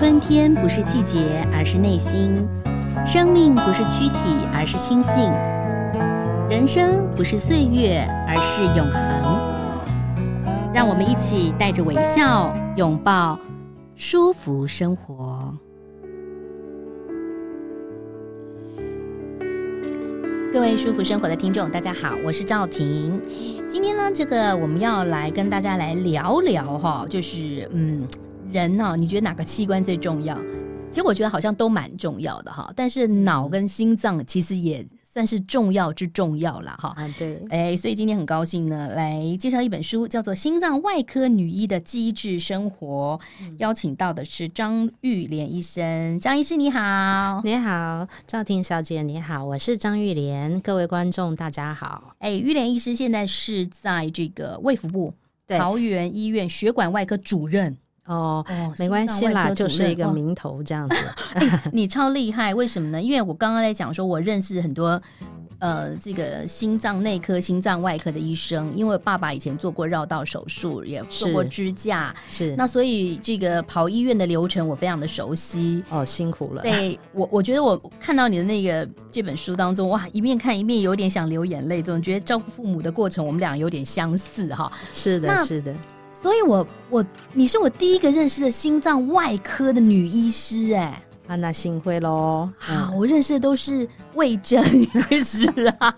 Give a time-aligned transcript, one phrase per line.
[0.00, 2.30] 春天不是季节，而是内心；
[3.04, 4.18] 生命不是躯体，
[4.50, 5.30] 而是心性；
[6.48, 10.72] 人生不是岁月，而是永恒。
[10.72, 13.38] 让我们一起带着微笑，拥抱
[13.94, 15.54] 舒服生活。
[20.50, 23.20] 各位舒服生活的听众，大家好，我是赵婷。
[23.68, 28.08] 今天呢，这个我们要来跟大家来聊聊哈，就是嗯。
[28.52, 28.96] 人呢、哦？
[28.96, 30.36] 你觉得哪个器官最重要？
[30.90, 36.92] 其实我觉得好像都蛮重要的哈，但是脑跟心脏其实也算是重要之重要了哈。
[36.96, 46.18] 啊，对，哎，所以今天很高兴呢，来介绍一本书，叫做《心脏外科女医的机智生活》，嗯、邀请到的是张玉莲医生。
[46.18, 50.60] 张医师你好，你好，赵婷小姐你好，我是张玉莲。
[50.60, 52.16] 各位观众大家好。
[52.18, 55.14] 哎，玉莲医师现在是在这个卫福部
[55.46, 57.78] 桃园医院血管外科主任。
[58.06, 60.96] 哦，哦没关系啦，就是一个名头这样子。
[61.72, 63.00] 你超厉害，为什么呢？
[63.00, 65.00] 因为我刚刚在讲说，我认识很多
[65.60, 75.84] 呃，这个心脏内科、心脏外科的医生，因为爸爸以前做过绕道手术，也做过支架，是那所以这个跑医院的流程我非常的熟悉。
[75.90, 76.62] 哦，辛苦了。
[76.62, 84.72] 对， 我我觉得我看到你的那个这本书当中，哇，一面看一面有点想流眼泪，总觉得照顾父母的过程，我们俩有点相似哈。
[84.94, 85.74] 是的，是的。
[86.20, 86.66] 所以我，我
[86.98, 92.46] 我你是我第一个认识的心脏外科的女医师，哎，啊，那幸会喽。
[92.58, 94.62] 好，我认识的都是魏征
[95.10, 95.46] 医师
[95.78, 95.94] 啊，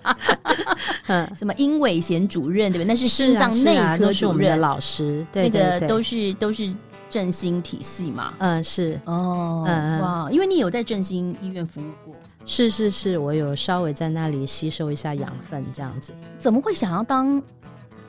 [1.09, 2.87] 嗯， 什么殷伟贤主任对不对？
[2.87, 6.73] 那是心脏内科主任，的老师，对，那个都是都是
[7.11, 8.33] 振兴体系嘛。
[8.39, 12.15] 嗯，是哦，嗯哇，因为你有在振兴医院服务过，
[12.47, 16.13] 是是是，我有稍微在那里吸收一下养分，这样子。
[16.39, 17.43] 怎么会想要当？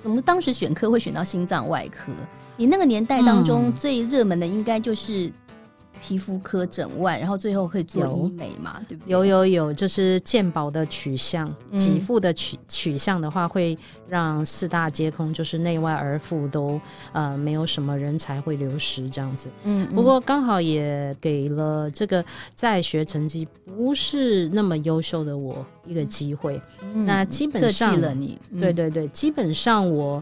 [0.04, 2.12] 怎么当时选科会选到心脏外科？
[2.58, 5.32] 你那个年代当中最热门的应该就是
[6.06, 9.12] 皮肤科诊外，然后最后可以做医美嘛，对不对？
[9.14, 13.78] 有有有，就是健保的取向，给付的取取向的话，会
[14.10, 16.78] 让四大皆空，就是内外而富都
[17.14, 19.50] 呃没有什么人才会流失这样子。
[19.64, 26.62] 嗯，不过刚好也给了这个在学成绩不是那么优秀的我一个机会。
[26.82, 30.22] 嗯、那基本上了你，嗯、对对对，基本上我。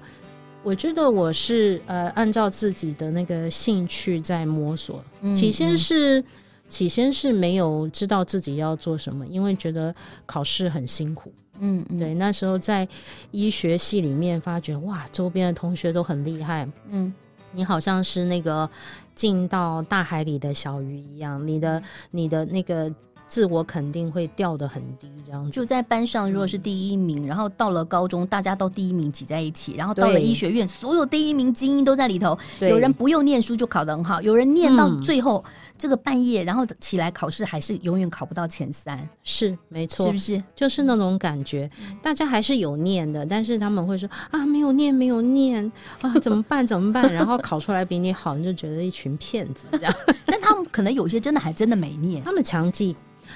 [0.63, 5.03] 我觉得我是呃，按照自己的那个兴趣在摸索。
[5.21, 6.25] 嗯、起先是、嗯、
[6.69, 9.93] 起先是没有知道自己要做什么，因为觉得
[10.25, 11.33] 考试很辛苦。
[11.59, 12.87] 嗯，嗯对，那时候在
[13.31, 16.69] 医学系里面发觉，哇，周边的同学都很厉害。
[16.89, 17.11] 嗯，
[17.51, 18.69] 你好像是那个
[19.15, 22.93] 进到大海里的小鱼一样，你的你的那个。
[23.31, 32.37] 自我肯定会掉得很低，这样子就在班上，如果是第一名，嗯、然后到了高中，大家都第一名挤在一起，然后到了医学院，所有第一名精英都在里头。
[32.59, 39.07] 有人不用念书就考得很好，有人念到最后、嗯、这个半夜，然后起来考试还是永远考不到前三。
[39.23, 40.43] 是没错，是不是？
[40.53, 41.71] 就是那种感觉，
[42.01, 45.71] 大家还是有念的，但是他们会说啊，没有念，没有念
[46.01, 46.67] 啊，怎么办？
[46.67, 47.01] 怎么办？
[47.13, 49.93] 然后考出来比你好，你就觉得一群骗子这样。
[50.27, 52.93] 但他们可能有些真的还真的没念，他们强记。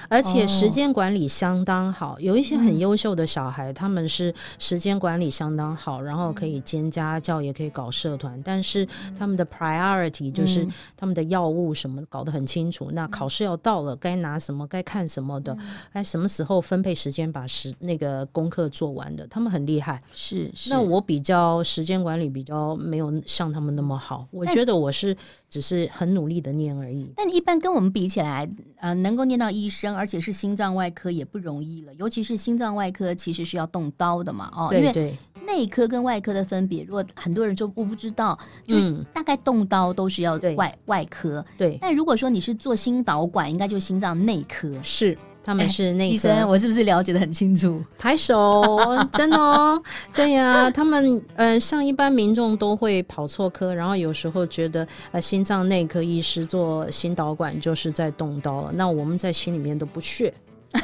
[0.08, 8.86] 而且时间管理相当好，哦、有一些很优秀的小孩，嗯、他们是时间管理相当好，然后可以兼家教，也可以搞社团，但是
[9.18, 12.86] 他们的 priority 就是他们的药物什么搞得很清楚。
[12.90, 15.56] 嗯、那考试要到了，该拿什么，该看什么的，
[15.92, 20.02] 该、嗯、什么时候分配时间把时那个功课做完的，他们很厉害。
[20.12, 25.16] 是，是那我比较时间管理比较没有像他们那么好，我觉得我是
[25.48, 27.10] 只是很努力的念而已。
[27.16, 28.48] 但一般跟我们比起来，
[28.80, 29.85] 呃，能够念到医生。
[29.94, 38.76] 而且是心脏外科也不容易了，尤其是心脏外科其实是要动刀的嘛，哦，对对，因为内科跟外科的分别，如果很多人就不不知道，就
[39.12, 41.78] 大概动刀都是要外、嗯、外科，对。
[41.80, 45.16] 但如果说你是做心导管，应该就是心脏内科，是。
[45.46, 47.80] 他们是那个医生，我是不是了解的很清楚？
[47.96, 48.64] 拍手，
[49.14, 49.80] 真的哦，
[50.12, 60.34] 对呀、啊，他们呃，像一般民众都会跑错科，然后有时候觉得呃，心脏内科医师做心导管就是在动刀了，那我们在心里面都不屑，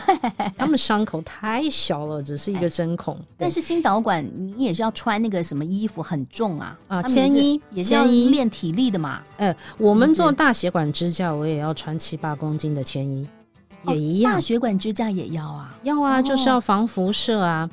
[0.56, 3.19] 他们伤口太小了，只是一个针孔。
[3.37, 4.25] 但是心导管
[4.55, 9.20] 你也是要穿那个什么衣服，很重啊啊，铅衣也是要练体力的嘛。
[9.38, 13.26] 呃，我们做大血管支架，我也要穿七八公斤的铅衣。
[13.88, 17.69] 也一样，大血管支架也要啊，要啊，哦、就是要防辐射啊。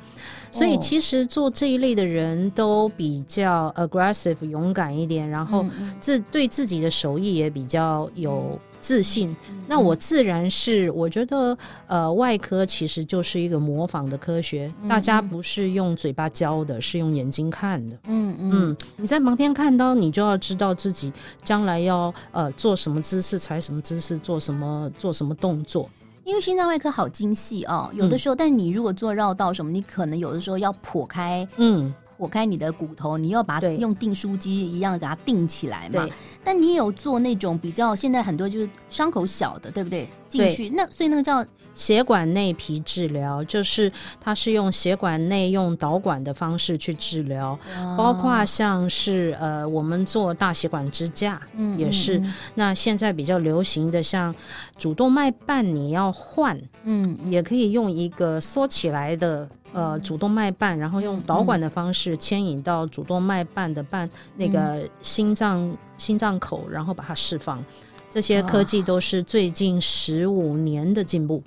[0.52, 5.64] 所以其实做这一类的人都比较 aggressive 勇敢一点，然后
[6.00, 9.36] 自对自己的手艺也比较有自信。
[9.68, 17.96] 那我自然是我觉得，呃，外科其实就是一个模仿的科学，大家不是用嘴巴教的，是用眼睛看的。
[18.08, 18.36] 嗯。
[18.40, 21.12] 嗯，你在旁边看到，你就要知道自己
[21.44, 25.88] 将来要呃做什么姿势，踩什么姿势，做什么做什么动作。
[26.30, 36.08] 因为心脏外科好精细哦，有的时候，嗯、但你如果做绕道什么，你可能有的时候要剖开，嗯，剖开你的骨头，你要把它用订书机一样给它订起来嘛。
[36.44, 40.08] 但你有做那种比较，现在很多就是伤口小的，对不对？
[40.28, 41.44] 进去那所以那个叫。
[41.80, 43.90] 血管内皮治疗就是，
[44.20, 47.58] 它是用血管内用导管的方式去治疗，
[47.96, 52.18] 包括像是呃，我们做大血管支架，嗯，也是。
[52.18, 54.34] 嗯嗯、那现在比较流行的像
[54.76, 64.06] 主动脉瓣，你要换，嗯，也可以用一个缩起来的呃主动脉瓣，然后用导管的方式牵引到主动脉瓣的瓣
[64.36, 67.64] 那个心脏心脏口，然后把它释放。
[68.10, 71.42] 这些科技都是最近十五年的进步。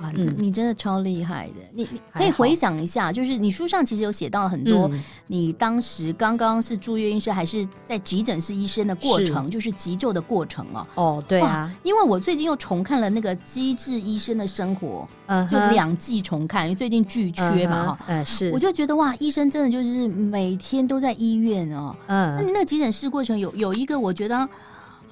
[0.00, 1.56] 哇，你真的超厉害的！
[1.74, 4.90] 你你可以回想一下，就是你书上其实有写到很多，
[5.26, 10.86] 你当时刚刚是住院医师还是在急诊室医生的过程，就是急救的过程哦。
[10.94, 15.06] 哦，对啊，因为我最近又重看了那个《机智医生的生活》，
[15.48, 21.94] 就两季重看，因为最近剧缺嘛，哈，嗯，是，我就觉得哇，医生真的就是每天都在医院哦。
[22.06, 24.48] 嗯，那你那个急诊室过程有有一个，我觉得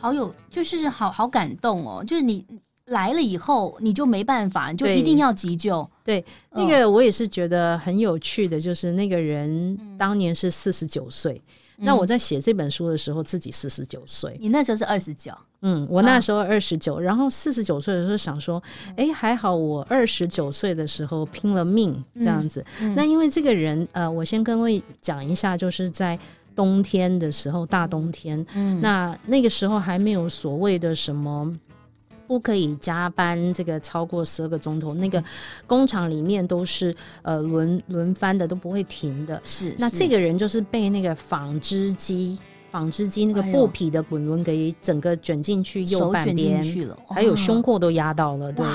[0.01, 2.43] 好有，就是好好感动哦，就是你。
[2.89, 5.89] 来了以后，你就没办法，你就一定要急救。
[6.05, 11.41] 对，那个我也是觉得很有趣的，就是那个人当年是四十九岁，
[11.77, 14.37] 嗯、那我在写这本书的时候，自己四十九岁。
[14.41, 18.63] 你那时候是二十九，嗯，我那时候二十九，然后四十九岁的时候想说，
[18.97, 22.65] 哎、嗯，还好我二十九岁的时候拼了命这样子。
[22.97, 26.19] 那因为这个人，呃，我先跟各位讲一下，就是在
[26.57, 31.55] 冬天的时候，大冬天，嗯，那那个时候还没有所谓的什么。
[32.29, 35.23] 不可以加班，这个超过十二个钟头，那个
[35.67, 39.41] 工厂里面都是呃轮轮番的，都不会停的。
[39.43, 42.39] 是，那这个人就是被那个纺织机，
[42.71, 48.67] 纺织机那个布匹的滚轮给整个卷进去右半边去了，还有胸廓都压到了，对。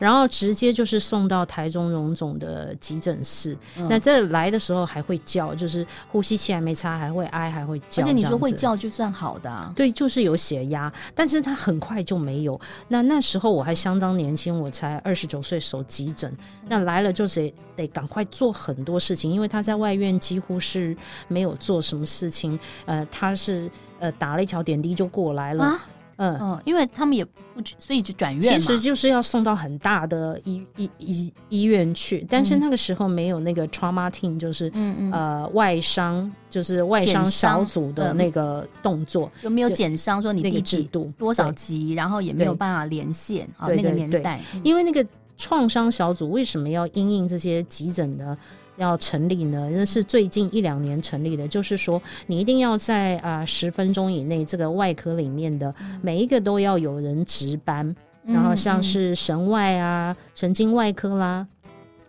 [0.00, 3.56] 然后直接就是送到台中荣总的急诊室。
[3.78, 8.02] 嗯、那这来的时候还会叫，就是呼吸器还没插，还会哀，还会叫。
[8.02, 9.72] 而且你说会叫就算好的、啊。
[9.76, 12.58] 对，就是有血压，但是他很快就没有。
[12.88, 16.34] 那那时候我还相当年轻，我才二十九岁守急诊。
[16.66, 20.96] 那来了就是得赶快做很多事情，因为他在外院几乎是
[21.28, 22.58] 没有做什么事情。
[22.86, 25.64] 呃，他是呃打了一条点滴就过来了。
[25.64, 25.86] 啊
[26.20, 26.38] 嗯。
[26.40, 27.32] 嗯，因为他们也不，
[27.78, 35.12] 所以就转院其实就是要送到很大的医医医医院去，但是那个时候没有那个 trauma team，就是嗯嗯。
[35.12, 45.04] 呃外伤，就是外伤小组的那个动作，有没有减伤说你第几度多少级，然后也没有办法连线啊那个年代，因为那个
[45.36, 48.36] 创伤小组为什么要因应这些急诊的？
[48.80, 51.46] 要成立呢，那是最近一两年成立的。
[51.46, 55.72] 就是说，你一定要在啊十分钟以内，这个外科里面的
[56.02, 57.94] 每一个都要有人值班。
[58.24, 61.46] 嗯、然后像是神外啊、神经外科啦、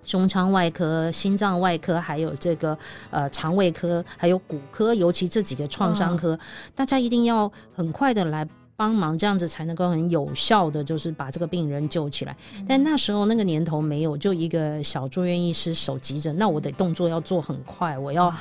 [0.03, 2.77] 胸腔外科、心脏外科，还有这个
[3.09, 6.39] 呃肠胃科，还有骨科，尤其这几个创伤科，哦、
[6.73, 8.47] 大家一定要很快的来。
[8.81, 12.35] 帮忙这样子才能够很有效的，就是把这个病人救起来。
[12.67, 18.33] 但那时候那个年头没有，就一个小住院医师手急诊，那我得动作要做很快，我要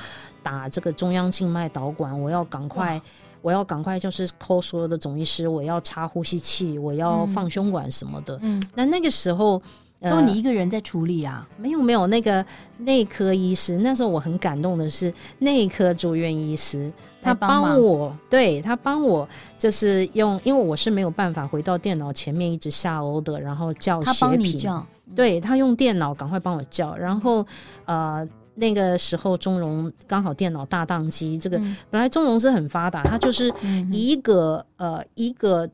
[0.42, 2.98] 打这个中央静脉导管，我要赶快，
[3.42, 8.38] 我要赶快就是 call 所有的总医师，我要插呼吸器，我要放胸管什么的。
[8.40, 9.60] 嗯，那那个时候。
[10.02, 11.46] 都你一个人在处理啊？
[11.58, 12.44] 没有没有，那个
[12.78, 16.90] 内科医师，那时候我很感动的是内科住院医师，
[17.20, 19.28] 他帮我，对，他帮我
[19.58, 27.46] 就是用，因为我是没有办法回到电脑前面一直下 order，然后叫他帮你叫对他用电脑赶快帮我叫，然后
[27.84, 33.52] 呃那个时候中荣刚好电脑大宕机，这个、嗯、本来中荣是很发达，他就是
[33.92, 35.68] 一个、嗯、呃一个。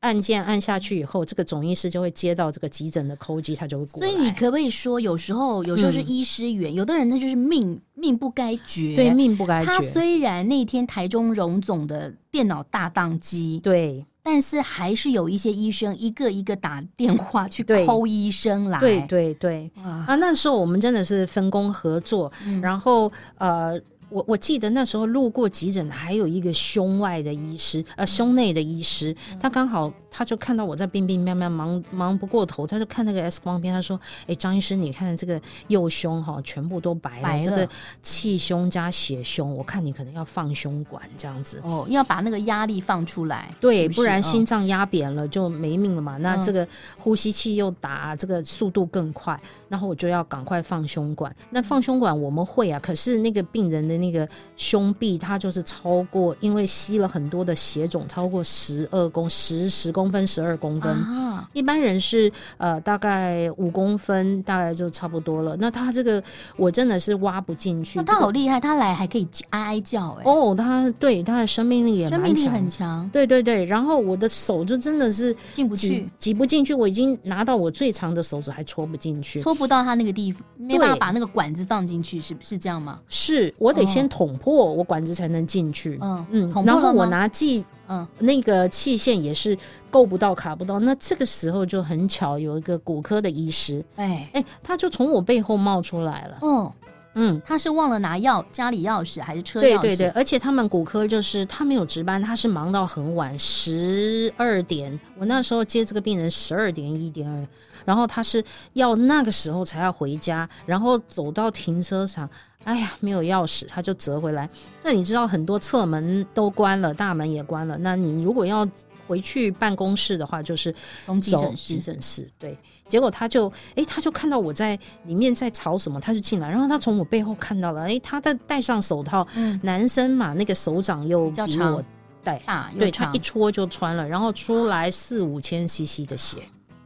[0.00, 4.08] 按键按下去以后，这个总医师就会接到这个急诊的 call 机，他就会过来。
[4.08, 8.94] 所以你可不可以说，有时候有时候是医师缘，嗯、有的人那就是命命不该绝。
[8.94, 9.66] 对，命不该绝。
[9.66, 18.78] 他虽然那天台中荣总的电脑大宕机，对，但是还是有一些医生一个一个打电话去 call 医生来。
[18.78, 19.68] 对对对。
[19.82, 23.80] 啊，那时候我们真的是分工合作，嗯、然后呃。
[24.10, 37.68] 我我记得那时候路过急诊，还有一个胸外的医师，呃，胸内的医师，他刚好他就看到我在病病喵喵忙忙不过头，他就看那个 X 光片，他说：“哎，张医师，你看这个右胸哈，全部都白了，白了这个
[38.02, 46.16] 气胸加血胸，我看你可能要放胸管这样子哦，要把那个压力放出来，对，是是不然心脏压扁了就没命了嘛。
[46.16, 46.66] 哦、那这个
[46.98, 49.38] 呼吸器又打，这个速度更快，
[49.68, 51.34] 然后我就要赶快放胸管。
[51.50, 60.92] 那放胸管我们会啊，可是那个病人的那个胸壁，它就是超过，因为吸了很多的血肿，超过十二公十十公分、十二公分。
[60.92, 65.56] 啊、一般人是呃大概五公分，大概就差不多了。
[65.58, 66.22] 那他这个
[66.56, 68.00] 我真的是挖不进去。
[68.04, 70.30] 他好厉害，他来还可以哀哀叫哎、欸。
[70.30, 73.10] 哦，他对他的生命力也蛮强，生命力很强。
[73.12, 76.72] 对对对，然后我的手就真的是进不去，挤不进去。
[76.72, 83.00] 我已经拿到我最长的手指还戳不进去，戳不到他那个地方，没办法把那个管子放进去，是是这样吗？
[83.08, 85.98] 是我得先捅破我管子才能进去。
[86.00, 87.64] 嗯嗯，嗯然后我拿计。
[87.88, 89.56] 嗯，那个器械也是
[89.90, 96.38] 够不到卡不到，那这个时候就很巧，有一个骨科的医师，哎哎，他就从我背后冒出来了。
[96.42, 96.70] 嗯
[97.14, 99.80] 嗯，他是忘了拿钥家里钥匙还是车钥匙？
[99.80, 104.98] 对对对，而且他们骨科就是他没有值班，他是忙到很晚，十二点。
[105.18, 107.46] 我那时候接这个病人十二点一点二，
[107.84, 112.28] 然后他是要那个时候才要回家，然后走到停车场。
[112.64, 114.46] 哎呀，没有钥匙，他就折回来。
[114.82, 117.78] 那你知道很多侧门都关了，大门也关了。
[117.78, 118.68] 那你如果要
[119.08, 120.72] 回去办公室的话，就是
[121.06, 121.74] 从急诊室。
[121.74, 131.82] 急诊室对，结果他就哎，他就看到我在里面在吵什么，他就进来，然后他从我背后看到了，哎，他在戴上手套，嗯、男生嘛，那个手掌又比我
[132.22, 136.42] 戴大，对他一戳就穿了，然后出来四五千 CC 的血。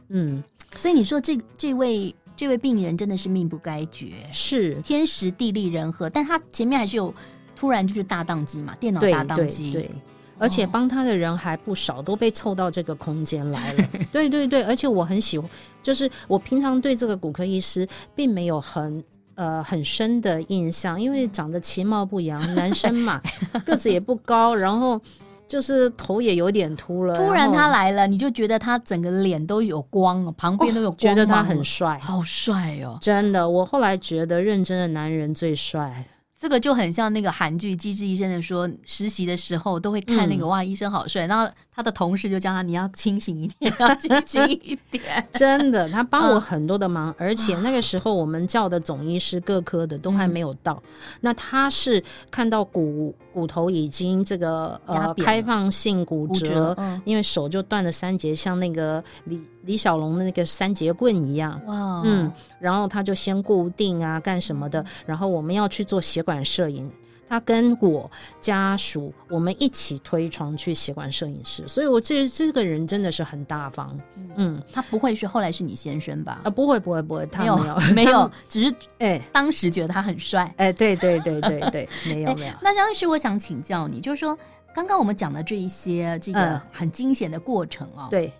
[0.07, 0.43] 嗯，
[0.75, 2.15] 所以你说这这位。
[2.35, 4.73] 这位病人真的是命不该绝，是。
[4.81, 7.13] 天时地利人和，但他前面还是有
[7.55, 9.95] 突然就是大宕机嘛，电脑大宕机，对，对，对，
[10.43, 13.89] 而且帮他的人还不少，都被凑到这个空间来了。
[14.11, 15.49] 对对对，而且我很喜欢，
[15.81, 19.03] 就是我平常对这个骨科医师并没有很
[19.35, 23.21] 呃很深的印象，因为长得其貌不扬，男生嘛，
[23.65, 24.99] 个子也不高，然后。
[25.45, 32.97] 就是头也有点秃了，突然他来了，你就觉得他整个脸都有光，旁边都有光，觉得他很帅，好帅哦！
[32.99, 36.03] 真的，我后来觉得认真的男人最帅。
[36.43, 41.25] 这个就很像那个韩剧《机智医生》的说，实习的时候都会看那个、嗯、哇，医生好帅。
[41.25, 45.25] 然后他的同事就叫他，你要清醒一点，要清醒一点。
[45.31, 50.73] 真的，他帮我很多的忙，嗯、而且那个时候我们叫的总医师各科的都还没有到。
[50.85, 61.59] 嗯、那他是看到骨骨头已经这个呃开放性骨折，骨折嗯、因为手就断了三节，像那个李李小龙的那个三节棍一样。
[61.65, 64.85] 哇，嗯，然后他就先固定啊，干什么的？
[65.05, 66.43] 然后我们要去做血管。
[66.43, 66.91] 摄影，
[67.27, 73.97] 他跟我家属，我们一起推床去血管摄影师，所以我这这个人真的是很大方。
[74.35, 76.41] 嗯，他不会是后来是你先生吧？
[76.43, 80.53] 啊，不会不会不会，他没有没有，没有只是哎，当时觉得他很帅。
[80.57, 82.53] 哎，对对对对对，没有 没有。
[82.61, 84.37] 那张律师，我想请教你，就是说
[84.75, 88.31] 刚刚我们讲的这一些这个很惊险的过程啊，对。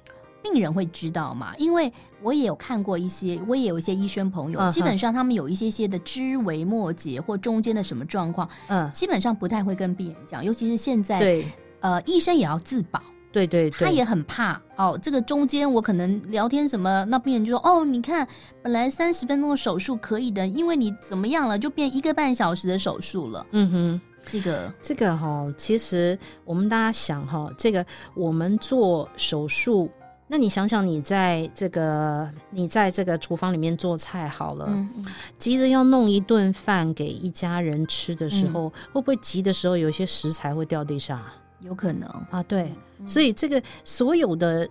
[0.44, 1.56] 病人会知道嘛？
[1.58, 11.46] 因为我也有看过一些，我也有一些医生朋友，嗯、基本上他们有一些些的知微末节或中间的什么状况，嗯，基本上不太会跟病人讲，尤其是现在，对，
[11.80, 18.28] 呃，医生也要自保，对对对，他也很怕哦，这个中间我可能聊天什么，那病人就说，哦，你看，
[18.62, 29.90] 本来三十分钟的手术可以的，因为你怎么样了，就变一个半小时的手术了，嗯哼，这个这个哈、哦，其实我们大家想哈、哦，这个我们做手术。
[30.28, 35.06] 那你想想，你在这个你在这个厨房里面做菜好了，嗯嗯、
[35.38, 41.22] 急着要弄一顿饭给一家人吃的时候，嗯、会不会急的时候有一些食材会掉地上？
[41.60, 44.68] 有可能啊，对，嗯、所以这个所有的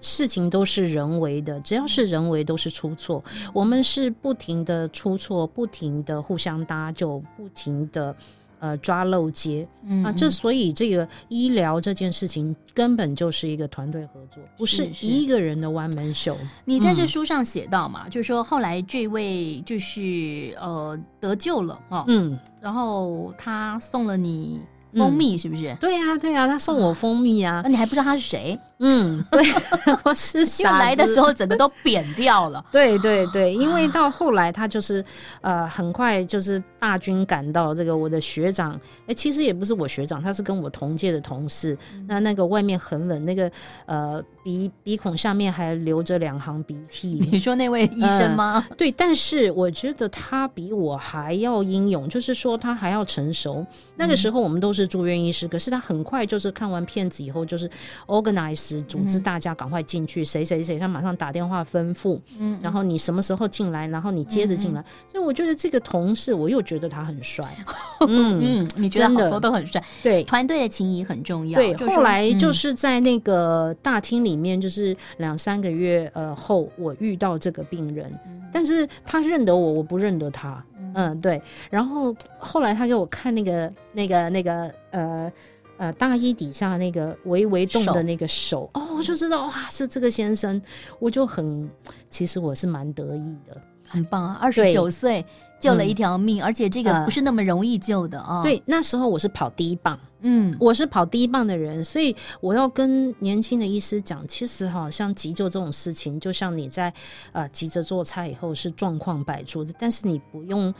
[0.00, 3.22] 事情都是人为的，只要是人为都是出错。
[3.26, 8.14] 嗯、我们是不停的出错，不停的互相搭救，不停的。
[8.60, 9.66] 呃，抓漏接，
[10.04, 16.36] 啊，这所以这个医疗这件事情根本就是一个团队合作，不是一个人的 one man show。
[16.64, 24.60] 你在这书上写到嘛，嗯、就是说后来这位就是呃得救了哦，嗯，然后他送了你
[24.94, 25.76] 蜂蜜，嗯、是不是？
[25.80, 28.58] 对呀、啊，对呀、啊，他送我蜂蜜啊，那你还不知道他是谁？
[28.80, 29.42] 嗯，对，
[30.04, 32.64] 我是来的时候整个都扁掉了。
[32.70, 35.04] 对对对，因为到后来他就是
[35.40, 41.76] 呃，很快就是大军赶到这个我的学长，哎、欸，其实也不是我学长，他是跟我同届的同事。
[41.94, 43.50] 嗯、那那个外面很冷，那个
[43.86, 47.18] 呃鼻鼻孔下面还流着两行鼻涕。
[47.32, 48.64] 你说那位医生吗？
[48.70, 53.66] 呃、对，但是我觉得他比我还要英勇，就是说他还要成熟。
[53.96, 57.68] 那个时候我们都是住院医师，可是他很快就是看完片子以后就是
[58.06, 58.67] organize。
[58.68, 64.84] 思，组织大家赶快进去，谁谁谁，他马上打电话吩咐，嗯，然后你什么时候进来，然后你接着进来。
[65.06, 67.44] 所以我觉得这个同事，我又觉得他很帅，
[68.06, 71.58] 嗯嗯，你觉得好多都很帅，对，团队的情谊很重要。
[71.58, 78.12] 对，后来就是在那个大厅里面，就是两三个月呃后，我遇到这个病人，
[78.52, 80.62] 但是他认得我，我不认得他，
[80.94, 81.40] 嗯，对。
[81.70, 85.32] 然后后来他给我看那个那个那个呃。
[85.78, 90.60] 呃，大衣底下那个微微动的那个手，手哦，我就知道哇，是这个先生，
[90.98, 91.70] 我就很，
[92.10, 93.56] 其实我是蛮得意的，
[93.86, 95.24] 很棒啊，二十九岁
[95.60, 98.42] 救了一条命，嗯，而且这个不是那么容易救的啊，哦。
[98.42, 106.92] 对，那时候我是跑第一棒，嗯，我是跑第一棒的人，所以我要跟年轻的医师讲，其实哈，像急救这种事情，就像你在
[107.30, 110.74] 呃急着做菜以后是状况百出的，但是你不用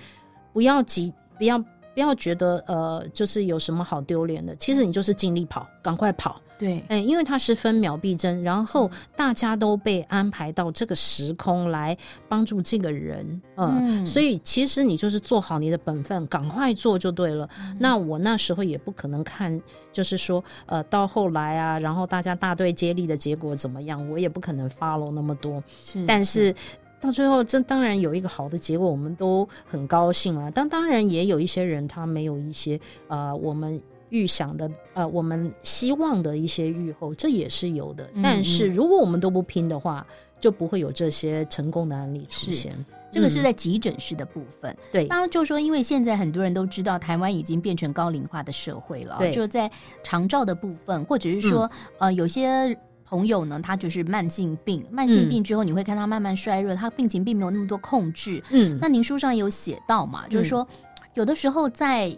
[0.52, 1.62] 不要急，不要。
[1.94, 4.54] 不要觉得呃，就是有什么好丢脸的。
[4.56, 6.40] 其实你就是尽力跑，赶快跑。
[6.58, 11.96] 对，哎，因为它是分秒必争，然后大家都被安排到这个时空来
[12.28, 17.48] 帮助这个人，呃、嗯，所以其实你就是做好你的本分，赶快做就对了。
[17.60, 19.60] 嗯、那我那时候也不可能看，
[19.92, 25.62] 就是说呃，到后来啊，然后大家大队接力的结果怎么样，我也不可能 follow 那么多。
[25.84, 26.52] 是，但是。
[27.00, 30.50] 到最后，这当然有一个好的结果，我们都很高兴啊。
[30.52, 38.08] 但当然也有一些人，他没有一些呃，我们预想的呃，我们希望的一些预后，这也是有的。
[38.22, 40.04] 但是如果我们都不拼的话，
[40.40, 42.74] 就不会有这些成功的案例出现。
[43.10, 44.76] 这个是在急诊室的部分。
[44.92, 49.16] 对、嗯，当然就说，因为现在很多人都知道，台湾已经变成高龄化的社会了。
[49.18, 49.70] 对，就在
[50.02, 51.64] 长照的部分，或者是说，
[51.98, 52.76] 嗯、呃，有些。
[53.08, 58.42] 朋友呢，他就是慢性病，慢性病之后你会看他慢慢衰弱，嗯、他病情并没有那么多控制。
[58.50, 60.66] 嗯，那您书上有写到嘛，嗯、就是说
[61.14, 62.14] 有的时候在，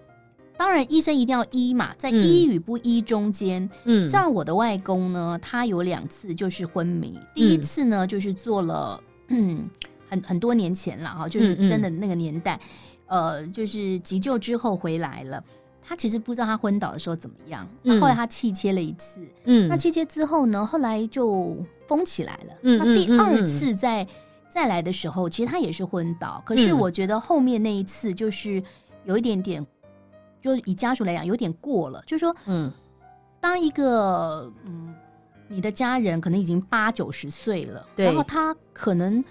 [0.56, 9.70] 当然医生一定要医嘛，在医与不医中间，嗯，像我的外公呢，他有两次就是昏迷，嗯、第一次呢就是做了， 嗯，
[10.08, 15.44] 很很多年前了哈，就是真的那个年代，嗯嗯呃，就是急救之后回来了。
[15.82, 21.56] 他其实不知道他昏倒的时候怎么样，那、嗯、后来他气切了一次，嗯，那气切之后呢，后来就
[21.88, 22.54] 封起来了。
[22.62, 24.08] 嗯，那第二次再、嗯、
[24.48, 28.62] 再来的时候，其实他也是昏倒，可是我觉得后面那一次就是
[29.04, 29.66] 有一点点，
[30.40, 32.72] 就以家属来讲有点过了，就是说，嗯，
[33.40, 34.94] 当一个嗯
[35.48, 39.24] 你的家人可能已经八九十岁了，对，然后他可能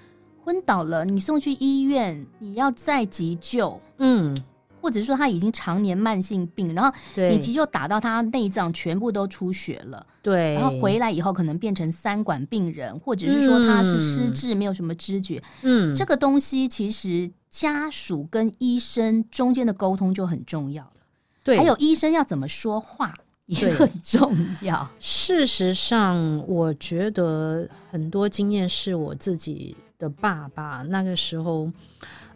[0.43, 4.35] 昏倒了，你送去医院，你要再急救，嗯。
[4.81, 21.01] 或者是说他已经常年慢性病，然后你急救打到他内脏全部都出血了，对，然后回来以后可能变成三管病人，或者是说他是失智，没有什么知觉，嗯，这个东西其实家属跟医生中间的沟通就很重要了，
[21.43, 23.13] 对，还有医生要怎么说话
[23.47, 24.87] 也很重要。
[24.99, 31.71] 事实上，我觉得很多经验是我自己的爸爸那个时候。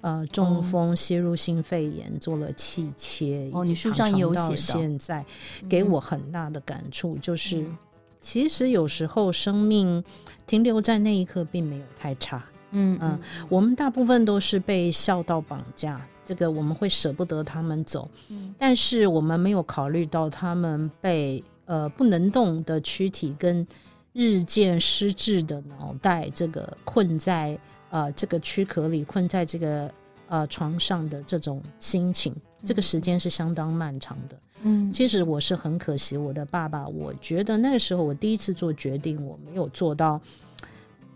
[0.04, 3.50] 呃，中风、吸入性肺炎，哦、做了气切。
[3.54, 4.56] 哦，你书上有写到。
[4.58, 5.26] 现在
[5.70, 7.78] 给我很大的感触，就是、嗯、
[8.20, 10.04] 其实有时候生命
[10.46, 12.44] 停留在那一刻并没有太差。
[12.72, 18.12] 嗯嗯、呃，我们大部分都是被孝道绑架，这个我们会舍不得他们走。
[18.28, 23.66] 嗯，但是我们没有考虑到他们被呃不能动的躯体跟
[24.14, 27.60] 日渐失智的脑袋这个困在。
[27.90, 29.94] 呃，这个躯壳里困在这个
[30.28, 34.36] 呃床上的这种心情，这个时间是相当漫长的。
[34.64, 36.88] 嗯，其实我是很可惜我的爸爸。
[36.88, 40.20] 我觉得那个时候我第一次做决定，我没有做到，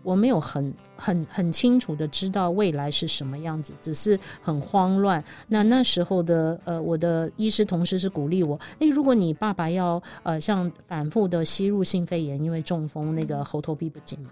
[0.02, 5.22] 我没有很很很清楚的知道未来是什么样子，只是很慌乱。
[5.46, 14.30] 那那时候的呃，我的医师同事是鼓励我，诶，如果你爸爸要呃像反复的吸入性肺炎，因为中风那个喉头闭不紧嘛。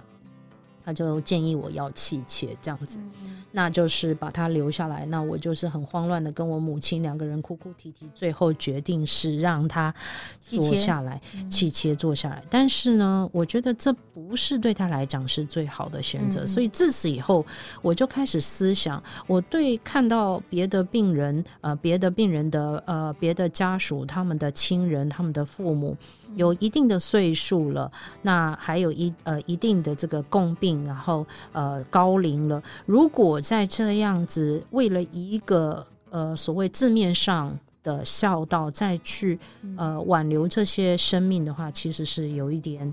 [0.86, 5.04] 他就建议我要弃切这样子，嗯，那就是把他留下来。
[5.06, 9.92] 那我就是很慌乱的跟我母亲两个人哭哭啼啼，最后决定是让他
[10.40, 11.20] 坐下来
[11.50, 12.40] 弃切坐下来。
[12.48, 17.44] 但是呢，我觉得这不是对他来讲是最好的选择，嗯，所以自此以后
[17.82, 25.96] 我就开始思想，我对看到别的病人，呃，别的病人的呃，别的家属，他们的亲人，他们的父母
[26.36, 27.90] 有一定的岁数了，
[28.22, 30.75] 那还有一呃一定的这个共病。
[30.84, 39.38] 然后呃高龄了，如果在这样子为了一个呃所谓字面上的孝道再去
[39.76, 42.92] 呃挽留这些生命的话，其实是有一点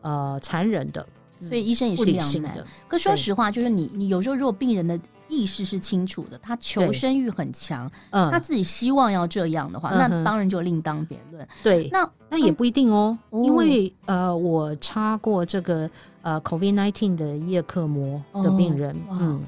[0.00, 1.06] 呃残忍的。
[1.40, 2.64] 所以医生也是两难的。
[2.86, 11.44] 可说实话，就是你你有时候如果病人的意识是清楚的，他求生欲很强，嗯，他自己希望要这样的话，那当然就另当别论。
[11.60, 15.90] 对，那那也不一定哦，因为呃，我插过这个
[16.22, 19.42] 呃 COVID-19 的叶克膜的病人，嗯，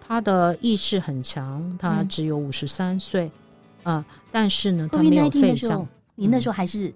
[0.00, 3.30] 他的意识很强，他只有五十三岁，
[3.82, 5.86] 啊，但是呢，他没有肺脏。
[6.14, 6.92] 你那时候还是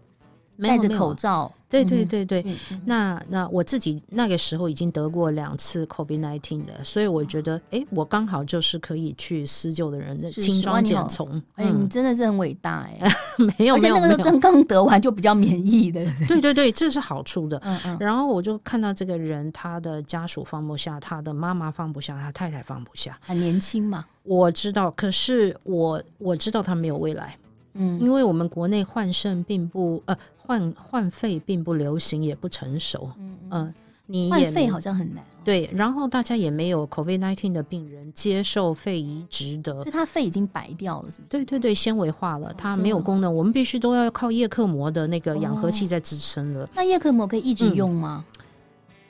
[0.61, 1.51] 戴着口罩？
[1.69, 2.45] 对对对对，
[2.85, 11.43] 那那我自己那个时候已经得过两次 COVID-19 了，所以我觉得，哎，我刚好就是可以去施救的人的轻装简从。
[11.55, 13.11] 哎，你真的是很伟大哎！
[13.59, 16.05] 没有而且，那个时候刚刚得完就比较免疫的。
[16.29, 17.57] 对对对，这是好处的。
[17.65, 17.97] 嗯嗯。
[17.99, 23.19] 然后我就看到这个人，他的家属放不下，他的妈妈放不下，他太太放不下。
[23.23, 24.05] 很年轻嘛？
[24.25, 27.35] 我知道，可是我我知道他没有未来。
[27.75, 33.11] 嗯，因为我们国内换肾并不呃换换肺并不流行，也不成熟。
[33.19, 33.75] 嗯嗯、呃，
[34.07, 35.27] 你也换肺好像很难、哦。
[35.45, 41.29] 对，然后大家也没有 COVID-19 的病人接受肺移植的，所以他肺已经白掉了，是不是？
[41.29, 46.65] 对对对，纤维化了，它没有功能，哦、我们必须都要靠叶克膜的那个氧合器在支撑了。
[46.65, 48.25] 哦、那叶克膜可以一直用吗？
[48.39, 48.45] 嗯、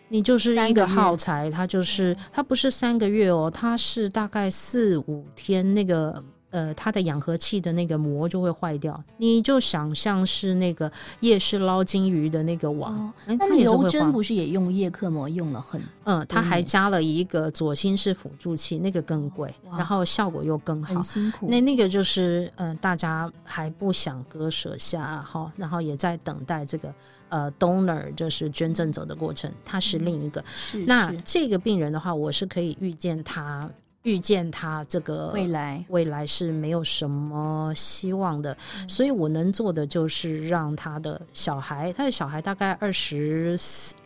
[0.09, 6.23] 你就是一个耗材，它就是它不是三个月哦，它是大概四五天那个。
[6.53, 13.13] 呃，它的氧合器的那个膜就会坏掉，你就想象是那个夜市捞金鱼的那个网。
[13.27, 15.83] 那刘真不是也用叶克膜用了很？
[16.05, 20.95] 嗯，它还加了一个左心室辅助器，那个更贵，哦、然后效果又更好。
[20.95, 21.49] 很辛苦。
[21.49, 26.95] 那那个就是，呃，大家还不想割舍下哈，然后也在等待这个
[27.29, 29.51] 呃 donor，就是捐赠者的过程。
[29.65, 30.45] 他是另一个。
[30.47, 30.85] 是。
[30.85, 33.67] 那这个病人的话，我是可以预见他。
[34.03, 35.85] 预见他这个未来。
[35.89, 43.57] 未来是没有什么希望的，嗯、所以我能做的就是让他的小孩，他的小孩大概二十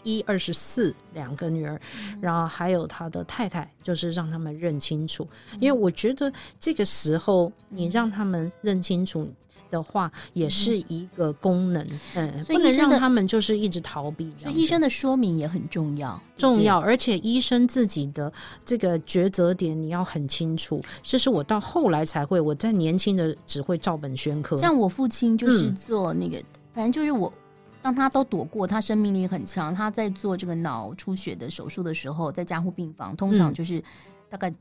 [0.03, 9.29] 一、二十四两个女儿，嗯、然后还有他的太太，就是让他们认清楚，嗯、因为我觉得这个时候你让他们认清楚。
[9.71, 14.33] 的话也是一个功能，嗯，不能让他们就是一直逃避。
[14.39, 18.33] 所以医生的说明也很重要，重要，而且医生自己的
[18.65, 20.83] 这个抉择点你要很清楚。
[21.03, 24.57] 这是我到后来才会，我在年轻的只会照本宣科。
[24.57, 27.33] 像我父亲就是做那个，嗯、反正就是我
[27.83, 29.75] 当他都躲过，他生命力很强。
[29.75, 33.83] 他在做这个脑出血的手术的时候，在加护病房，通常就是
[34.29, 34.53] 大概。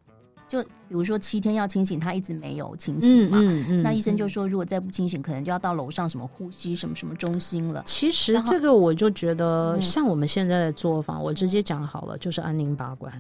[0.48, 7.82] 就比如说七天要清醒，他一直没有清醒嘛，嗯嗯嗯、那医生就说，如果再不清醒，可能就要到楼上什么呼吸什么什么中心了。
[7.86, 13.12] 其实这个我就觉得，像我们现在的做法，嗯、我直接讲好了，就是安宁拔管。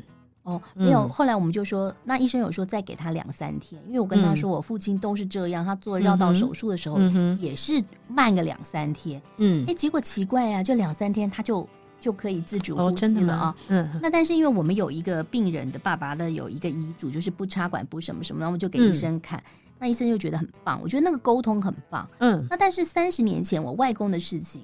[0.43, 1.07] 哦，没有。
[1.07, 6.99] 后来我们就说，那医生有说再给他两三天，因为我跟他说，我父亲都是这样，他做绕道手术的时候
[7.39, 9.19] 也是慢个两三天。
[9.37, 11.67] 嗯，哎，结果奇怪啊，就两三天他就。
[11.99, 24.61] 就可以自主呼吸了啊，嗯，那但是因为我们有一个病人的爸爸的有一个遗嘱，就是不插管不什么什么，然后我们就给医生看，嗯、那医生就觉得很棒，我觉得那个沟通很棒，嗯，那但是三十年前我外公的事情，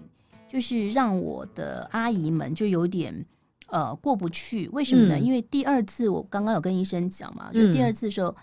[0.48, 3.26] 就是让我的阿姨们就有点
[3.70, 5.16] 呃过不去，为什么呢？
[5.16, 8.36] 嗯、因为第二次我刚刚有跟医生讲嘛，就第二次的时候，嗯、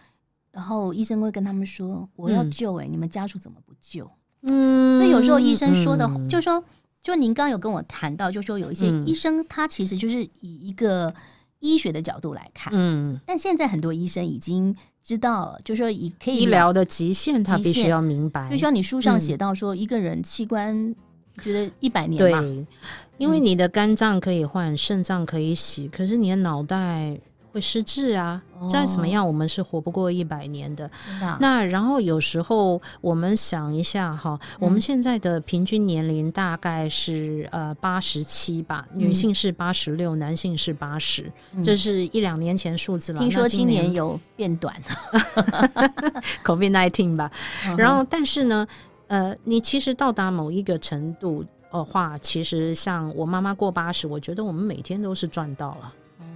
[0.53, 4.11] 然后医生会跟他们说我要救、欸，哎、嗯，你们家属怎么不救？
[4.42, 6.64] 嗯，所以有时候医生说的，嗯、就说。
[7.08, 11.14] 就您刚刚有跟我谈到，就说有一些医生他其实就是以一个
[11.58, 20.94] 医学的角度来看，嗯，但现在很多医生已经知道，就说以可以医疗的极限，他必须要明白，就像你书上写到说，一个人器官
[21.40, 22.66] 觉得一百年嘛，对，
[23.16, 27.18] 因为你的肝脏可以换，肾脏可以洗，可是你的脑袋。
[27.52, 28.42] 会失智啊！
[28.70, 30.87] 再怎么样，我们是活不过一百年的。
[31.22, 43.18] 哦、那然后有时候我们想一下哈，嗯、我们现在的平均年龄大概是呃八十七吧，嗯、女性是八十六，男性是八十，嗯，这是一两年前数字了。
[43.18, 44.74] 听说今年有变短，
[46.44, 47.30] COVID nineteen 吧。
[47.76, 48.66] 然后但是呢，
[49.06, 55.92] 呃，你其实到达某一个程度的话，其实像我妈妈过八十，我觉得我们每天都是赚到了。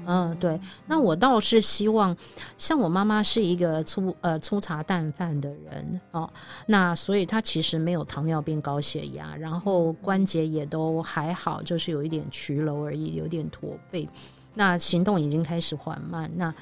[0.07, 2.17] 嗯，对，那我倒是希望，
[2.59, 6.29] 像我妈妈是一个粗呃粗茶淡饭的人哦，
[6.67, 14.09] 那所以她其实没有糖尿病、高血压，然后关节也都还好，就是有一点佝僂而已，有点驼背，
[14.55, 16.31] 那行动已经开始缓慢。
[16.35, 16.53] 那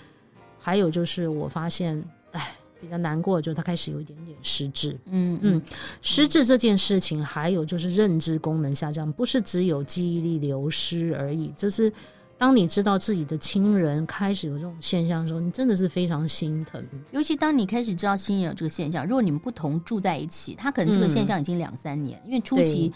[0.58, 4.96] 还有就是我发现，哎，比较难过，就她开始有一点点失智。
[5.06, 5.62] 嗯嗯，
[6.02, 11.92] 失智这件事情，还有就是认知功能下降，不是只有记忆力流失而已，这是。
[12.40, 16.82] 当你知道自己的亲人开始有这种现象的时候，你真的是非常心疼。
[17.10, 22.90] 尤其当你开始知道亲人有这个现象，如果你们不同住在一起，他可能这个现象已经两三年，嗯、因为初期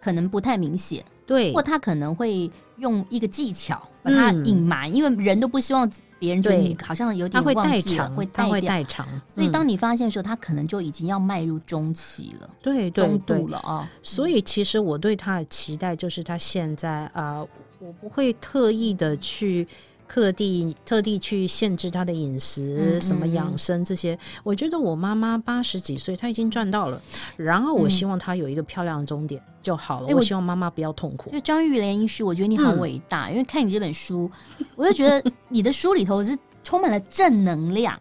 [0.00, 5.86] 可能不太明显，对，或他可能会用一个技巧把它隐瞒，因为人都不希望
[6.18, 9.06] 别人觉得你好像有点忘记了，会他会代偿。
[9.28, 13.86] 所以当你发现的时候，他可能就已经要迈入中期了，对，中度了啊。
[14.02, 17.44] 所以其实我对他的期待就是，他现在啊，
[17.78, 19.66] 我不会特意的去。
[20.08, 27.02] 特地特地去限制他的饮食，什么养生这些，我觉得我妈妈八十几岁，她已经赚到了。
[27.36, 30.06] 然后我希望她有一个漂亮的终点就好了。
[30.08, 31.28] 嗯、我希望妈妈不要痛苦。
[31.30, 34.30] 就张玉莲医师，我觉得你好伟大，嗯、因为看你这本书，
[34.76, 37.96] 我就觉得你的书里头是充满了正能量。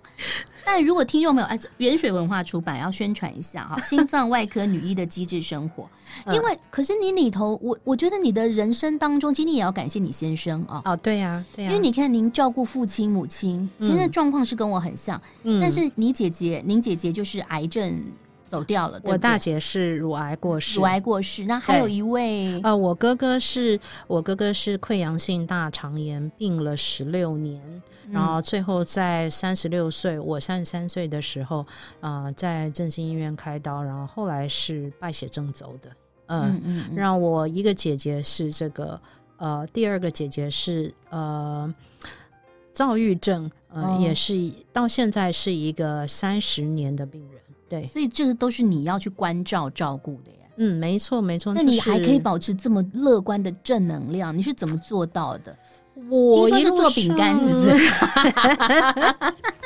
[0.67, 5.87] 但如果听众没有哎，原水文化出版要宣传一下哈， 心脏外科女医的机智生活。
[6.33, 10.81] 因为可是你里头，我我觉得你的人生当中，今天也要感谢你先生啊。
[10.83, 11.71] 哦，对呀，对呀。
[11.71, 15.21] 因为你看，您照顾父亲母亲，现在状况是跟我很像。
[15.43, 15.61] 嗯。
[15.61, 18.01] 但是你姐姐，您姐姐就是癌症
[18.45, 19.01] 走掉了。
[19.03, 20.79] 我大姐是乳癌过世。
[20.79, 22.61] 乳癌过世，那还有一位。
[22.61, 23.77] 呃，我哥哥是
[24.07, 27.61] 我哥哥是溃疡性大肠炎，病了十六年。
[28.11, 31.65] 然后最后在三十六岁，我三十三岁的时候，
[31.99, 35.89] 啊、呃，在振兴医院开刀，然后后来是败血症走的。
[36.27, 36.95] 呃、嗯嗯嗯。
[36.95, 39.01] 让我一个姐姐是这个，
[39.37, 41.73] 呃，第二个姐姐是呃，
[42.71, 47.34] 躁郁症，呃，哦、也是到现在是一个三十年的病人。
[47.67, 50.37] 对，所以这个都是你要去关照照顾的呀。
[50.57, 51.53] 嗯，没错没错。
[51.53, 55.55] 那你还可以保持这么乐观的正能量，你是怎么做到的？
[56.09, 57.75] 我听说是做饼干，是不是？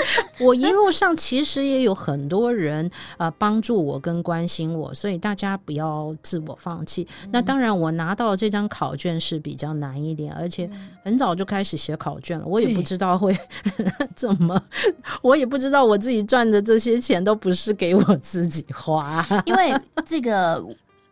[0.40, 7.06] 我一路上其实也有很多人啊帮助我跟关心我，所以大家不要自我放弃。
[7.24, 10.68] 嗯、那当然，我拿到这张考卷是比较难一点，而且
[11.04, 12.44] 很早就开始写考卷了。
[12.46, 13.36] 我也不知道会
[14.14, 14.60] 怎么，
[15.22, 20.64] 我也不知道我自己赚的这些钱都不是给我自己花，因为这个。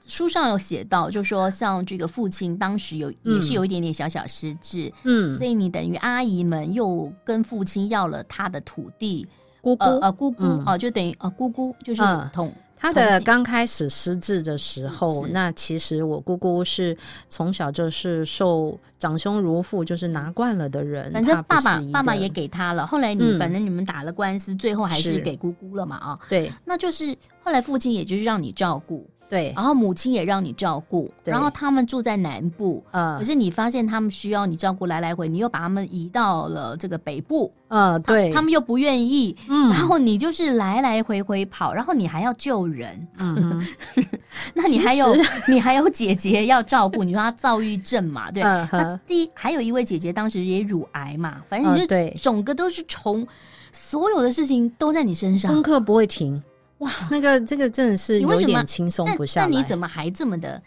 [0.07, 9.27] 书上有写到，就说像这个父亲当时有也是有一点点小小失智，嗯，所以你等于阿姨们又跟父亲要了他的土地，
[9.61, 9.85] 姑姑。
[9.85, 16.97] 呃姑姑哦，就等于呃姑姑就是同他的刚开始失智的时候，那其实我姑姑是
[17.29, 29.09] 从小就是受长兄如父，就是拿惯了的人，反正爸爸爸爸也给他了，后来你反正你们打了官司，最后还是给姑姑了嘛啊，对，那就是后来父亲也就是让你照顾。
[29.29, 38.31] 对，然后母亲也让你照顾，然后他们住在南部，嗯，可是你发现他们需要你照顾来来回，你又把他们移到了这个北部，嗯，对。
[38.31, 43.61] 他，他们又不愿意，嗯，然后你就是来来回回跑，然后你还要救人，嗯，
[44.55, 45.17] 那你还有
[45.49, 53.27] 你还有姐姐要照顾，你说她躁郁症嘛，对，那第一还有一位姐姐当时也乳癌嘛，反正你就对，整个都是从
[53.73, 56.41] 所有的事情都在你身上，功课不会停。
[56.87, 59.49] 哇， 那个这个真的是有点轻松不下来。
[59.49, 60.63] 那你怎么还这么的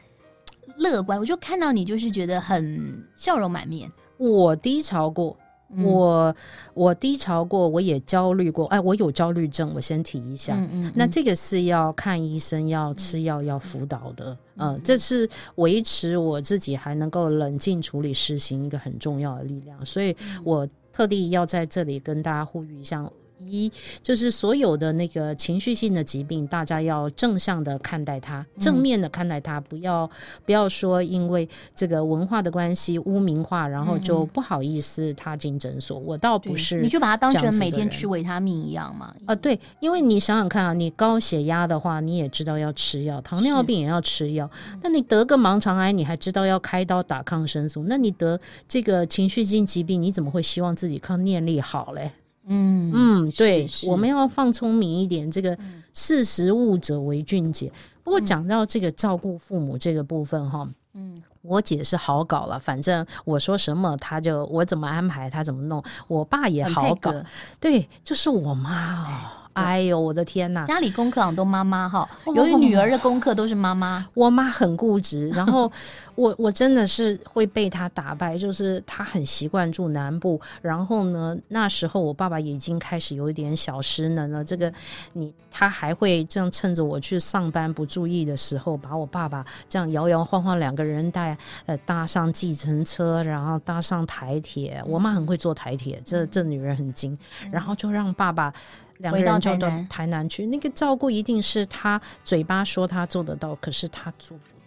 [0.78, 1.18] 乐观？
[1.18, 3.90] 我就看到你就是觉得很笑容满面。
[4.18, 5.38] 我低潮过，
[5.74, 6.36] 嗯、我
[6.74, 8.66] 我低潮过，我也焦虑过。
[8.68, 10.56] 哎，我有焦虑症，我先提一下。
[10.58, 10.92] 嗯嗯。
[10.94, 14.38] 那这个是要看医生，要吃药，要辅导的。
[14.58, 19.86] 嗯，嗯，这是维持我自己还能够冷静处理事情一个很重要的力量。
[19.86, 23.10] 所以我特地要在这里跟大家呼吁一下。
[23.46, 23.72] 一
[24.02, 30.10] 就是所有的那个情绪性的疾病，大家要正向的看待它，正面的看待它，不要
[30.46, 35.98] 不要说因为这个文化的关系污名化，然后就不好意思踏进诊所。
[36.00, 39.14] 我倒不是，你就把它当成每天吃维他命一样嘛？
[39.26, 44.50] 啊，对，因为你想想看啊，你高血压的话，你也知道要吃药；糖尿病也要吃药。
[44.82, 47.86] 那你得个盲肠癌，你还知道要开刀打抗生素？
[47.88, 52.12] 那你得这个情绪性疾病，你怎么会希望自己靠念力好嘞？
[52.52, 55.30] 嗯嗯，对，是是我们要放聪明一点。
[55.30, 55.58] 这个
[55.94, 57.72] 识时务者为俊杰。
[58.04, 65.84] 不过讲到这个照顾父母这个部分哈，嗯，我姐是好搞了，反正我说什么，她就我怎么安排，她怎么弄。
[66.08, 67.14] 我爸也好搞，
[67.60, 69.49] 对，就是我妈哦。
[69.64, 70.64] 哎呦，我的天呐！
[70.66, 75.72] 家里功课好像都妈妈哈，由于女儿的功课都是妈妈，我妈很固执，然后
[76.16, 84.72] 我我真的是会被她打败，就是她很习惯住南部，然后呢，那时候我爸爸已经开始有一点小失能了，这个
[85.14, 97.18] 你他还会这样趁着我去上班不注意的时候，把我爸爸这样摇摇晃晃两个人带呃搭上计程车，然后搭上台铁，我妈很会坐台铁，这这女人很精，
[97.52, 98.54] 然后就让爸爸。
[99.00, 104.59] 两个人就到台南去，那个照顾一定是他嘴巴说他做得到，可是他做不到。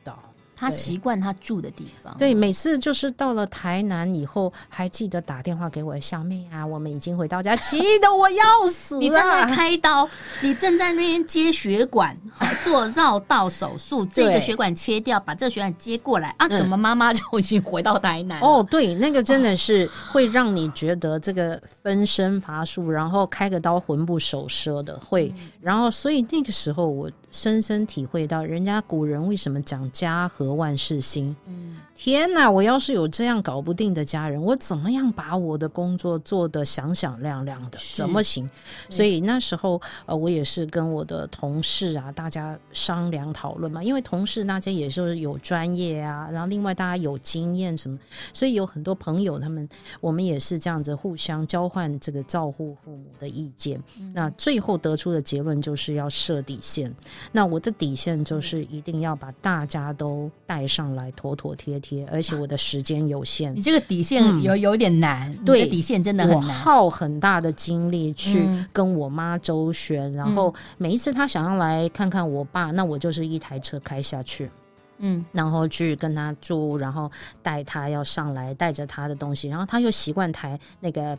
[0.63, 2.17] 他习惯他住的地方。
[2.17, 8.97] 对，每次就是到了台南以后，还记得打电话给我的小妹啊，我们已经回到家，气得我要死。
[8.99, 10.09] 你正在开刀，
[10.41, 16.49] 你正在那边接血管，好做绕道手术， 这个血管切掉，把这个血管接过来啊？
[16.49, 18.39] 怎么妈妈就已经回到台南？
[18.39, 27.11] 哦，对，那个真的是会让你觉得这个分身乏术，然后开个刀魂不守舍的会，然后所以那个时候我。
[27.33, 31.35] 深深体会到，人家古人为什么讲家和万事兴？
[31.47, 32.49] 嗯，天哪！
[32.49, 37.79] 我要是有这样搞不定的家人，我怎么样把我的工作做得响响亮亮的？
[37.97, 38.49] 怎么行？
[38.91, 43.83] 所以那时候，呃，我也是跟我的同事啊，大家商量讨论嘛。
[43.83, 47.99] 因为同事大家也是有专业啊，然后另外大家有经验什么，
[48.35, 49.67] 所以有很多朋友他们，
[50.03, 53.83] 我们也是这样子互相交换这个照顾父母的意见。
[53.99, 54.13] 嗯。
[54.15, 56.95] 那最后得出的结论就是要设底线。
[57.31, 63.55] 那我的底线就是一定要把大家都带上来，妥妥贴贴，而且我的时间有限。
[63.55, 66.41] 你这个底线有有点难，对，底线真的很难。
[66.41, 74.51] 我耗很大的精力去跟我妈周旋，然后每一次她想要来看看我爸，那我就是一台车开下去，
[74.99, 77.11] 嗯，然后去跟他住，然后
[77.43, 81.19] 带他要上来，带着他的东西，然后他又习惯抬那个。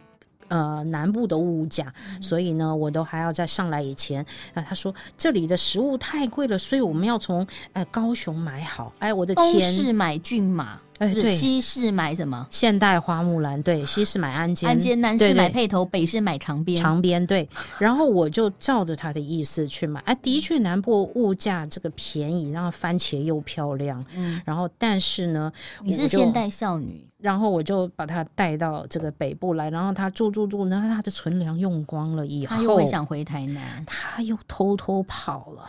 [0.53, 4.61] 呃，南部的物价，所以呢，我都还要在上来以前啊。
[4.61, 8.93] 他说这里的食物太贵了，所以我们要从呃高雄买好。
[8.99, 12.47] 哎，我的天，东市买骏马，哎，对，西市买什么？
[12.49, 17.47] 现代花木兰，对，西市买鞍韉，鞍韉，南市买配头，北市买长边，长边，对。
[17.79, 19.99] 然后我就照着他的意思去买。
[20.01, 24.03] 哎，的确南部物价这个便宜，然后番茄又漂亮。
[24.15, 25.51] 嗯，然后但是呢，
[25.83, 27.05] 你是现代少女。
[27.19, 35.65] 然后我就把他带到这个北部来，然后他住住住，然后他的存粮用光了以后，他又会想回台南，他又偷偷跑了，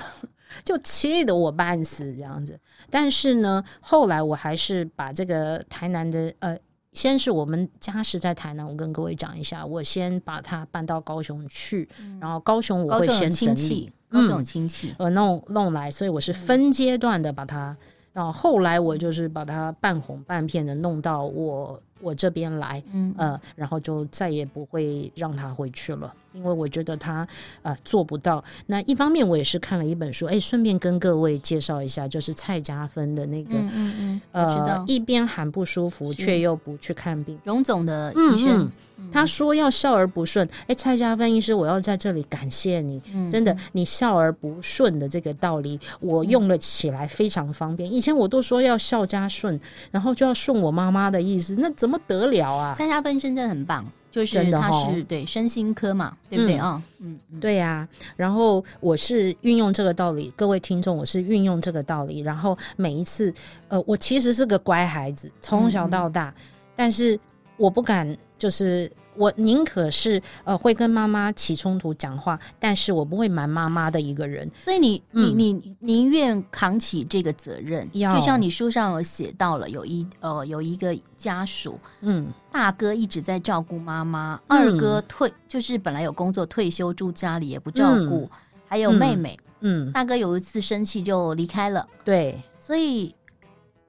[0.63, 2.61] 就气得我半死这样子。
[2.91, 6.57] 但是呢，后来我还是把这个台南的呃，
[6.93, 17.77] 先是我们家是在台南，我跟各位讲一下，我先把它搬到高雄去，嗯、然后高雄我会先整理，高雄有亲戚，呃、嗯、弄弄来，所以我是分阶段的把它。
[18.13, 26.13] 然后后来我就是把它半哄半骗的弄到我我这边来，嗯呃，然后就再也不会让他回去了。
[26.33, 27.27] 因为我觉得他
[27.63, 28.43] 呃做不到。
[28.67, 40.49] 那一方面我也是看了一本书，哎，顺便跟各位介绍一下，就是蔡家芬的那个，嗯嗯嗯，呃，一边喊不舒服却又不去看病，荣总的医生，嗯嗯，他说要笑而不顺。
[40.67, 47.93] 哎，蔡家芬医师，我要在这里感谢你，嗯，真的，你笑而不顺的这个道理，我用了起来非常方便。
[47.93, 49.61] 以前我都说要笑加顺，
[49.93, 52.75] 然后就要顺我妈妈的意思，那怎么得了啊？
[52.75, 53.85] 参加分身真的很棒。
[54.11, 56.81] 就是他是对身心科嘛，对不对啊？
[57.01, 57.89] 嗯，对呀。
[58.15, 62.21] 然后我是运用这个道理，各位听众，我是运用这个道理。
[62.21, 63.35] 然后每一次，
[63.67, 66.33] 呃，我其实是个乖孩子，从小到大，
[66.77, 67.19] 但是
[67.57, 68.89] 我不敢就是。
[69.17, 74.51] 我宁可是呃会跟妈妈起冲突讲话，但是我不会瞒妈妈的一个人。
[74.57, 88.31] 所以你、嗯、你你宁愿扛起这个责任，就像你书上有写到了，有一呃有一个家属，嗯，大哥一直在照顾妈妈，嗯、二哥退就是本来有工作退休住家里也不照顾，嗯、
[88.67, 93.15] 还有妹妹，嗯，大哥有一次生气就离开了，对，所以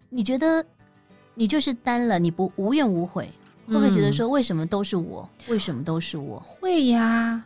[0.09, 0.63] 你觉得
[1.33, 3.29] 你就是担了，你不无怨无悔。
[3.67, 5.27] 会不会觉得说，为什么都是我？
[5.47, 6.39] 嗯、为什么都是我？
[6.59, 7.43] 会呀。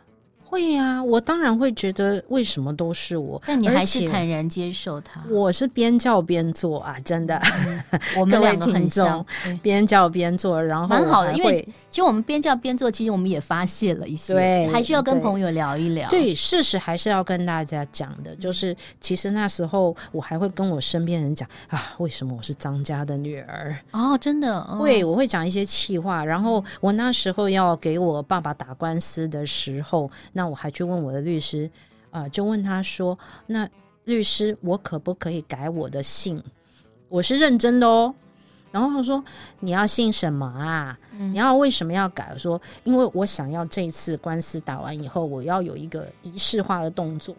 [0.50, 5.22] 会呀、啊，我当然会觉得为什么都是我，但你还是坦然接受他。
[5.30, 7.40] 我是边叫边做啊，真的。
[7.68, 7.80] 嗯、
[8.18, 9.24] 我 们两个很像，
[9.62, 11.32] 边叫边做，然后蛮好的。
[11.34, 11.54] 因为
[11.88, 16.08] 其实我们边叫边做，其实我们也发泄了一些，对，还是要跟朋友聊一聊。
[16.08, 23.78] 对，对事实还是要跟大家讲的，就是其实那时候我还会跟我身边人讲啊，为什么我是张家的女儿？
[23.92, 26.24] 哦，真的，哦、会我会讲一些气话。
[26.24, 30.10] 然后我那时候要给我爸爸打官司的时候。
[30.32, 31.68] 那我还去问我的律师，
[32.10, 33.68] 啊、呃，就问他说：“那
[34.04, 36.42] 律师，我可不可以改我的姓？
[37.08, 38.14] 我是认真的哦。”
[38.72, 39.22] 然后他说
[39.60, 40.98] ：“你要姓什么啊？
[41.18, 47.34] 嗯、你要为什么要改？”我说：“因为我想要这一次官司打完以后，我要有一个仪式化的动作，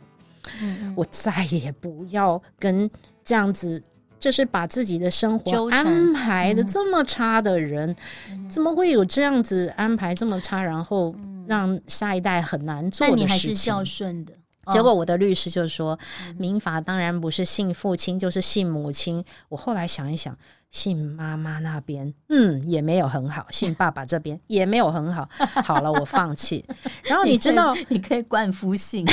[0.62, 2.90] 嗯嗯我再也不要跟
[3.24, 3.82] 这样子。”
[4.22, 7.90] 就是把自己的生活安排的这么差的人，
[8.30, 11.12] 嗯、怎么会有这样子安排这么差，然后
[11.48, 13.20] 让下一代很难做的事情？
[13.20, 14.34] 但你还是孝顺的。
[14.68, 16.00] 结果我的律师就说，哦、
[16.38, 19.24] 民法当然不是信父亲就是信母亲。
[19.50, 20.38] 我后来想一想，
[20.70, 25.28] 信妈妈那边，嗯，也没有很好；信爸爸这边 也没有很好。
[25.64, 26.64] 好了，我放弃。
[27.04, 29.04] 然后你知道，你可以冠夫姓。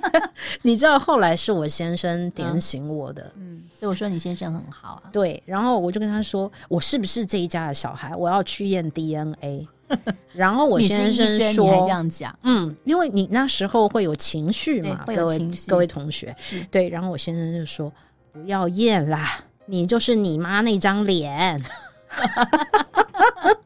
[0.60, 5.10] 你知道后来是我先生点醒我的，嗯，嗯，所以我说你先生很好啊。
[5.10, 8.14] 对，然后我就跟他说，我是不是这一家的小孩？
[8.14, 9.66] 我要去验 DNA。
[10.34, 16.34] 然后我先生说，你还这样讲，嗯，因为你那时候会有情绪嘛，各位各位同学，
[16.70, 16.88] 对。
[16.88, 17.92] 然后我先生就说，
[18.32, 21.62] 不要验啦，你就是你妈那张脸。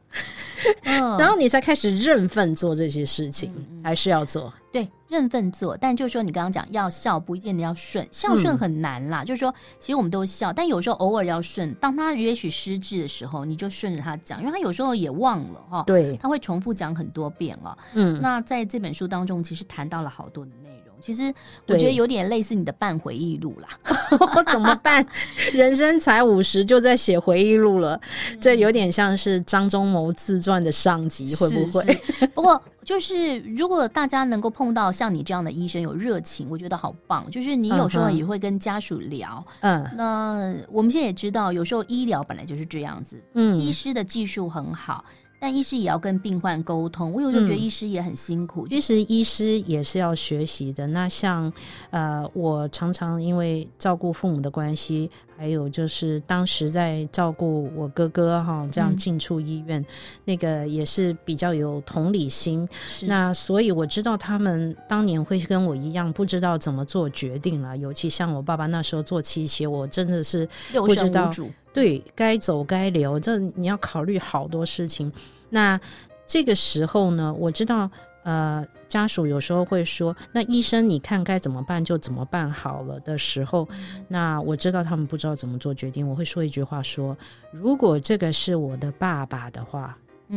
[0.85, 4.53] 嗯，然后你才开始认份做这些事情，嗯、还是要做？
[4.73, 5.77] 对，认份做。
[5.77, 9.23] 但就是说，你刚刚讲要孝，不一定要顺，孝顺很难啦。
[9.23, 11.73] 嗯、就是说，其实我们都孝，但有时候偶尔要顺。
[11.75, 15.83] 当他也许失智的时候，你就顺着他讲，因为他有时候也忘了哈。
[15.87, 17.77] 对，他会重复讲很多遍啊。
[17.95, 20.86] 嗯，那在这本书当中，其实谈到了好多的内容。
[21.01, 21.33] 其实
[21.67, 23.69] 我觉得有点类似你的半回忆录啦，
[24.51, 25.07] 怎么办？
[25.53, 31.83] 人生才五十就在写回忆录了，嗯、这有点像是张忠谋自传的上集，会不会？
[31.95, 37.29] 是是不过就是如果大家能够碰到像你这样的医生有热情，我觉得好棒。
[37.31, 45.05] 就是你有时候也会跟家属聊，嗯，那我们现在也知道，有时候医疗本来就是这样子，嗯，医师的技术很好。
[45.39, 48.67] 但医师也要跟病患沟通，我有时候觉得医师也很辛苦。
[48.69, 50.87] 其实医师也是要学习的。
[50.87, 51.53] 那像
[51.91, 59.87] 呃，我常常因为照顾父母的关系，还有就是当时在照顾我哥哥哈，这样进出医院，嗯、
[60.25, 62.67] 那个也是比较有同理心。
[63.07, 67.77] 那所以我知道他们当年会跟我一样，不知道怎么做决定了。
[67.77, 71.31] 尤其像我爸爸那时候做七期，我真的是不知道。
[71.77, 75.13] 对，该走该留，这你要考虑好多事情。
[75.51, 75.79] 那
[76.27, 77.91] 这个时候呢，我知道，
[78.25, 83.69] 呃，家属有时候会说：“那医生，你看该怎么办就怎么办好了。”的时候，
[84.09, 86.09] 那我知道他们不知道怎么做决定。
[86.09, 87.15] 我会说一句话说
[87.53, 89.95] ：“如果这个是我的爸爸的话。”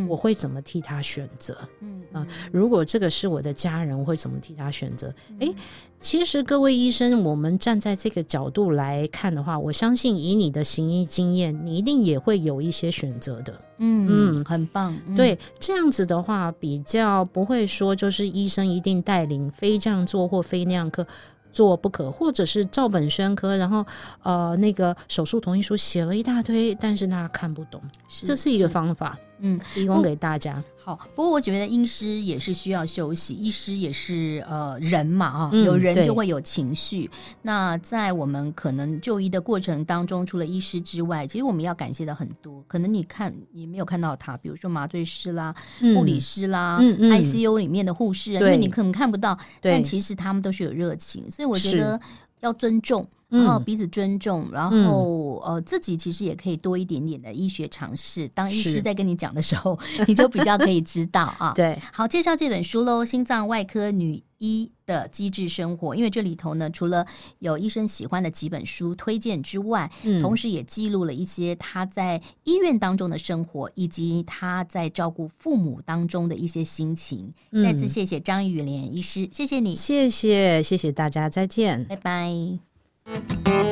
[0.08, 1.58] 我会怎么替他选择？
[1.82, 5.14] 嗯啊，如果这个是我的家人，我会怎么替他选择？
[5.40, 5.56] 诶、嗯，
[6.00, 13.54] 其实各位医生，我们站在这个角度来看的话，我相信以你的行医经验，你一定也会有一些选择的。
[13.78, 14.96] 嗯嗯，很棒。
[15.08, 21.06] 嗯、对，这样子的话，比较不会说就是医生一定带领非这样做或非那样科
[21.52, 23.86] 做不可，或者是照本宣科，然后
[24.24, 29.18] 呃那个手术同意书写了一大堆，但是他看不懂，是这是一个方法。
[29.42, 30.64] 嗯，提供给大家。
[30.82, 37.10] 好，不过我觉得医师也是需要休息，医师也是呃人嘛啊，有人就会有情绪。
[37.14, 42.64] 嗯、那在我们可能就医的过程当中，除了医师之外，其实我们要感谢的很多。
[42.68, 52.00] 可能你看你没有看到他，比如说麻醉师啦、护、嗯、理师啦、嗯嗯、ICU 里面的护士，对因为你可能看不到，对但其实他们都是有热情，所以我觉得
[52.40, 53.08] 要尊重。
[53.30, 58.28] 然后彼此尊重，嗯、然后呃，自己其实也可以多一点点的医学尝试。
[58.30, 59.78] 当医师在跟你讲的时候，
[60.08, 61.54] 你就比较可以知道啊。
[61.56, 65.92] 对，好，介绍这本书喽，《心脏外科女医的机智生活》。
[65.94, 67.06] 因为这里头呢，除了
[67.38, 77.32] 有医生喜欢的几本书推荐之外，嗯、同时也记录了一些她在医院当中的生活，以及她在照顾父母当中的一些心情。
[77.52, 82.69] 嗯、再次谢谢张玉莲医师，谢谢你，谢谢谢谢大家，再见，拜拜。
[83.10, 83.69] Thank you.